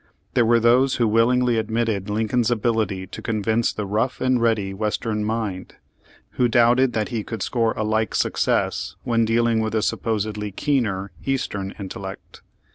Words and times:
There 0.33 0.47
were 0.47 0.59
those 0.59 0.95
who 0.95 1.07
willingly 1.07 1.57
admitted 1.59 2.09
Lincoln's 2.09 2.49
abil 2.51 2.81
ity 2.81 3.05
to 3.05 3.21
convince 3.21 3.71
the 3.71 3.85
rough 3.85 4.19
and 4.19 4.41
ready 4.41 4.73
western 4.73 5.23
mind, 5.23 5.75
who 6.31 6.47
doubted 6.47 6.93
that 6.93 7.09
he 7.09 7.23
could 7.23 7.43
score 7.43 7.73
a 7.77 7.83
like 7.83 8.15
success 8.15 8.95
when 9.03 9.25
dealing 9.25 9.59
with 9.59 9.73
the 9.73 9.83
supposably 9.83 10.51
keener 10.51 11.11
eastern 11.23 11.75
intellect. 11.77 12.41